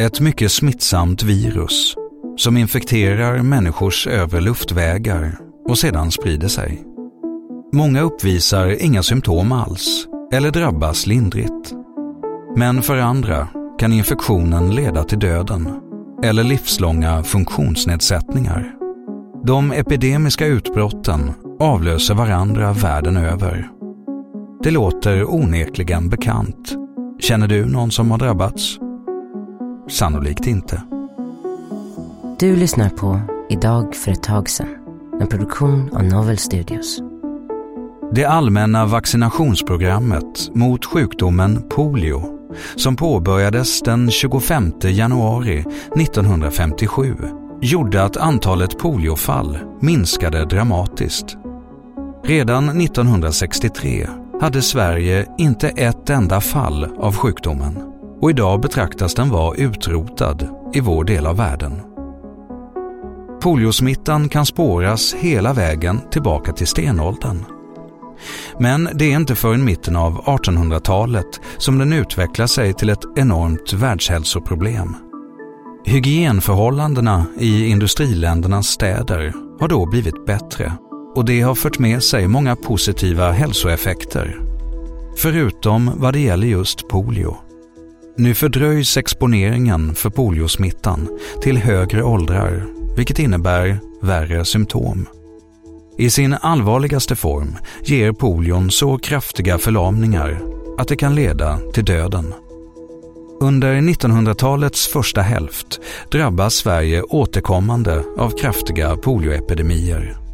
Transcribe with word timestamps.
Ett 0.00 0.20
mycket 0.20 0.52
smittsamt 0.52 1.22
virus 1.22 1.94
som 2.36 2.56
infekterar 2.56 3.42
människors 3.42 4.06
övre 4.06 4.40
luftvägar 4.40 5.38
och 5.68 5.78
sedan 5.78 6.10
sprider 6.10 6.48
sig. 6.48 6.82
Många 7.72 8.00
uppvisar 8.00 8.82
inga 8.82 9.02
symptom 9.02 9.52
alls 9.52 10.06
eller 10.32 10.50
drabbas 10.50 11.06
lindrigt. 11.06 11.74
Men 12.56 12.82
för 12.82 12.96
andra 12.96 13.48
kan 13.78 13.92
infektionen 13.92 14.74
leda 14.74 15.04
till 15.04 15.18
döden 15.18 15.68
eller 16.22 16.44
livslånga 16.44 17.22
funktionsnedsättningar. 17.22 18.74
De 19.44 19.72
epidemiska 19.72 20.46
utbrotten 20.46 21.32
avlöser 21.60 22.14
varandra 22.14 22.72
världen 22.72 23.16
över. 23.16 23.68
Det 24.62 24.70
låter 24.70 25.34
onekligen 25.34 26.08
bekant. 26.08 26.76
Känner 27.20 27.48
du 27.48 27.66
någon 27.66 27.90
som 27.90 28.10
har 28.10 28.18
drabbats? 28.18 28.78
Sannolikt 29.88 30.46
inte. 30.46 30.82
Du 32.38 32.56
lyssnar 32.56 32.88
på 32.88 33.20
Idag 33.50 33.94
för 33.94 34.12
ett 34.12 34.22
tag 34.22 34.48
sedan, 34.48 34.68
en 35.20 35.26
produktion 35.26 35.90
av 35.92 36.04
Novel 36.04 36.38
Studios. 36.38 37.00
Det 38.12 38.24
allmänna 38.24 38.86
vaccinationsprogrammet 38.86 40.54
mot 40.54 40.84
sjukdomen 40.84 41.62
polio 41.68 42.22
som 42.76 42.96
påbörjades 42.96 43.82
den 43.82 44.10
25 44.10 44.72
januari 44.82 45.64
1957 45.96 47.16
gjorde 47.60 48.04
att 48.04 48.16
antalet 48.16 48.78
poliofall 48.78 49.58
minskade 49.80 50.44
dramatiskt. 50.44 51.36
Redan 52.24 52.80
1963 52.80 54.06
hade 54.40 54.62
Sverige 54.62 55.26
inte 55.38 55.68
ett 55.68 56.10
enda 56.10 56.40
fall 56.40 56.84
av 56.98 57.16
sjukdomen 57.16 57.87
och 58.20 58.30
idag 58.30 58.60
betraktas 58.60 59.14
den 59.14 59.30
vara 59.30 59.56
utrotad 59.56 60.48
i 60.74 60.80
vår 60.80 61.04
del 61.04 61.26
av 61.26 61.36
världen. 61.36 61.82
Poliosmittan 63.42 64.28
kan 64.28 64.46
spåras 64.46 65.14
hela 65.14 65.52
vägen 65.52 66.00
tillbaka 66.10 66.52
till 66.52 66.66
stenåldern. 66.66 67.44
Men 68.58 68.88
det 68.94 69.12
är 69.12 69.16
inte 69.16 69.34
förrän 69.34 69.64
mitten 69.64 69.96
av 69.96 70.24
1800-talet 70.24 71.40
som 71.58 71.78
den 71.78 71.92
utvecklar 71.92 72.46
sig 72.46 72.74
till 72.74 72.90
ett 72.90 73.04
enormt 73.16 73.72
världshälsoproblem. 73.72 74.96
Hygienförhållandena 75.84 77.26
i 77.38 77.68
industriländernas 77.68 78.66
städer 78.66 79.32
har 79.60 79.68
då 79.68 79.86
blivit 79.86 80.26
bättre 80.26 80.72
och 81.14 81.24
det 81.24 81.40
har 81.40 81.54
fört 81.54 81.78
med 81.78 82.02
sig 82.02 82.28
många 82.28 82.56
positiva 82.56 83.32
hälsoeffekter. 83.32 84.40
Förutom 85.16 85.90
vad 85.96 86.12
det 86.14 86.20
gäller 86.20 86.46
just 86.46 86.88
polio. 86.88 87.47
Nu 88.18 88.34
fördröjs 88.34 88.96
exponeringen 88.96 89.94
för 89.94 90.10
poliosmittan 90.10 91.08
till 91.42 91.58
högre 91.58 92.02
åldrar, 92.02 92.66
vilket 92.96 93.18
innebär 93.18 93.78
värre 94.02 94.44
symptom. 94.44 95.08
I 95.98 96.10
sin 96.10 96.34
allvarligaste 96.34 97.16
form 97.16 97.56
ger 97.84 98.12
polion 98.12 98.70
så 98.70 98.98
kraftiga 98.98 99.58
förlamningar 99.58 100.40
att 100.78 100.88
det 100.88 100.96
kan 100.96 101.14
leda 101.14 101.58
till 101.74 101.84
döden. 101.84 102.34
Under 103.40 103.74
1900-talets 103.74 104.88
första 104.88 105.20
hälft 105.20 105.80
drabbas 106.10 106.54
Sverige 106.54 107.02
återkommande 107.02 108.04
av 108.18 108.30
kraftiga 108.30 108.96
polioepidemier. 108.96 110.27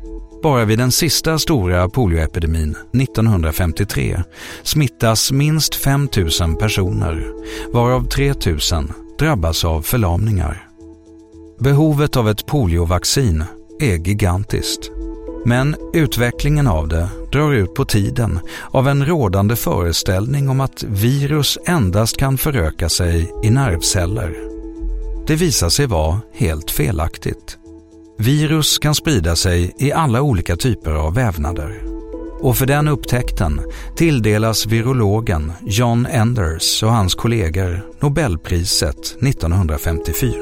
Bara 0.44 0.64
vid 0.64 0.78
den 0.78 0.92
sista 0.92 1.38
stora 1.38 1.88
polioepidemin 1.88 2.76
1953 2.92 4.22
smittas 4.62 5.32
minst 5.32 5.74
5 5.74 6.08
000 6.40 6.56
personer, 6.56 7.32
varav 7.72 8.08
3 8.08 8.34
000 8.72 8.92
drabbas 9.18 9.64
av 9.64 9.82
förlamningar. 9.82 10.68
Behovet 11.60 12.16
av 12.16 12.28
ett 12.28 12.46
poliovaccin 12.46 13.44
är 13.80 13.96
gigantiskt. 13.96 14.90
Men 15.44 15.76
utvecklingen 15.92 16.66
av 16.66 16.88
det 16.88 17.08
drar 17.32 17.52
ut 17.52 17.74
på 17.74 17.84
tiden 17.84 18.38
av 18.70 18.88
en 18.88 19.06
rådande 19.06 19.56
föreställning 19.56 20.48
om 20.48 20.60
att 20.60 20.82
virus 20.82 21.58
endast 21.66 22.16
kan 22.16 22.38
föröka 22.38 22.88
sig 22.88 23.32
i 23.44 23.50
nervceller. 23.50 24.36
Det 25.26 25.34
visar 25.34 25.68
sig 25.68 25.86
vara 25.86 26.20
helt 26.32 26.70
felaktigt. 26.70 27.58
Virus 28.18 28.78
kan 28.78 28.94
sprida 28.94 29.36
sig 29.36 29.74
i 29.78 29.92
alla 29.92 30.22
olika 30.22 30.56
typer 30.56 30.90
av 30.90 31.14
vävnader. 31.14 31.82
Och 32.40 32.56
för 32.56 32.66
den 32.66 32.88
upptäckten 32.88 33.60
tilldelas 33.96 34.66
virologen 34.66 35.52
John 35.66 36.06
Enders 36.06 36.82
och 36.82 36.90
hans 36.90 37.14
kollegor 37.14 37.80
Nobelpriset 38.00 39.16
1954. 39.22 40.34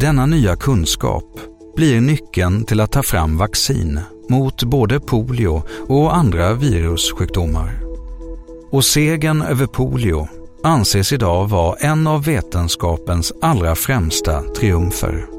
Denna 0.00 0.26
nya 0.26 0.56
kunskap 0.56 1.24
blir 1.76 2.00
nyckeln 2.00 2.64
till 2.64 2.80
att 2.80 2.92
ta 2.92 3.02
fram 3.02 3.38
vaccin 3.38 4.00
mot 4.28 4.62
både 4.62 5.00
polio 5.00 5.62
och 5.88 6.16
andra 6.16 6.54
virussjukdomar. 6.54 7.80
Och 8.70 8.84
segern 8.84 9.42
över 9.42 9.66
polio 9.66 10.28
anses 10.62 11.12
idag 11.12 11.48
vara 11.48 11.76
en 11.76 12.06
av 12.06 12.24
vetenskapens 12.24 13.32
allra 13.42 13.74
främsta 13.74 14.42
triumfer. 14.42 15.35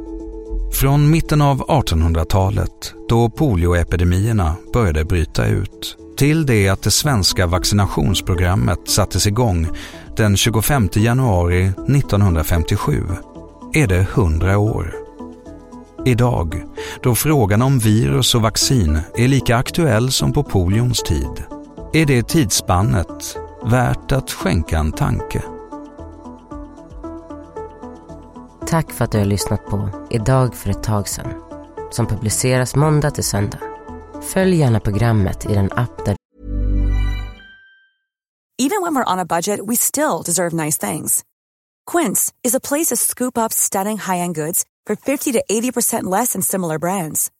Från 0.72 1.09
mitten 1.09 1.41
av 1.41 1.66
1800-talet, 1.66 2.94
då 3.09 3.29
polioepidemierna 3.29 4.55
började 4.73 5.05
bryta 5.05 5.45
ut, 5.45 5.97
till 6.17 6.45
det 6.45 6.69
att 6.69 6.81
det 6.81 6.91
svenska 6.91 7.47
vaccinationsprogrammet 7.47 8.79
sattes 8.89 9.28
igång 9.28 9.67
den 10.17 10.38
25 10.38 10.89
januari 10.94 11.66
1957, 11.66 13.03
är 13.73 13.88
det 13.88 14.00
100 14.00 14.57
år. 14.57 14.95
Idag, 16.05 16.63
då 17.03 17.16
frågan 17.16 17.61
om 17.61 17.79
virus 17.79 18.35
och 18.35 18.41
vaccin 18.41 18.99
är 19.16 19.28
lika 19.28 19.57
aktuell 19.57 20.11
som 20.11 20.34
på 20.34 20.44
polions 20.44 21.03
tid, 21.03 21.44
är 21.94 22.05
det 22.05 22.28
tidsspannet 22.28 23.38
värt 23.66 24.11
att 24.11 24.31
skänka 24.31 24.78
en 24.78 24.91
tanke. 24.91 25.41
Tack 28.69 28.91
för 28.91 29.05
att 29.05 29.11
du 29.11 29.17
har 29.17 29.25
lyssnat 29.25 29.66
på 29.66 30.07
Idag 30.09 30.55
för 30.55 30.69
ett 30.69 30.83
tag 30.83 31.07
sedan 31.07 31.33
som 31.91 32.07
publiceras 32.07 32.75
måndag 32.75 33.11
till 33.11 33.23
söndag. 33.23 33.59
Följ 34.22 34.55
gärna 34.55 34.79
programmet 34.79 35.45
i 35.50 35.53
den 35.53 35.72
app 35.72 36.05
där 36.05 36.16
Even 38.61 38.81
when 38.81 38.95
we're 38.95 39.13
on 39.13 39.19
a 39.19 39.25
budget 39.25 39.59
we 39.67 39.75
still 39.75 40.22
deserve 40.25 40.53
nice 40.53 40.88
things. 40.88 41.23
Quince 41.91 42.33
is 42.44 42.55
a 42.55 42.59
place 42.59 42.95
to 42.95 42.95
scoop 42.95 43.38
up 43.38 43.53
stunning 43.53 43.97
high-end 43.97 44.35
goods 44.35 44.63
for 44.88 44.95
50 44.95 45.31
to 45.31 45.44
80% 45.49 46.11
less 46.11 46.34
than 46.34 46.41
similar 46.41 46.79
brands. 46.79 47.31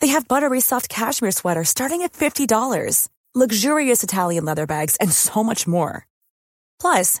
They 0.00 0.12
have 0.12 0.28
buttery 0.28 0.60
soft 0.60 0.88
cashmere 0.88 1.32
sweaters 1.32 1.68
starting 1.68 2.02
at 2.02 2.12
$50, 2.12 3.08
luxurious 3.34 4.04
Italian 4.04 4.44
leather 4.44 4.66
bags, 4.66 4.96
and 5.00 5.12
so 5.12 5.44
much 5.44 5.66
more. 5.66 6.06
Plus, 6.80 7.20